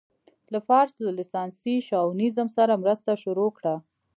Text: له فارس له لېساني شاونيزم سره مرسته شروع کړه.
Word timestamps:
له 0.53 0.59
فارس 0.67 0.95
له 1.05 1.11
لېساني 1.19 1.75
شاونيزم 1.87 2.47
سره 2.57 2.81
مرسته 2.83 3.11
شروع 3.23 3.49
کړه. 3.57 3.75